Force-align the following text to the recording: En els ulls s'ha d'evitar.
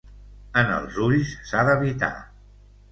En 0.61 0.71
els 0.79 0.97
ulls 1.09 1.37
s'ha 1.51 1.67
d'evitar. 1.69 2.13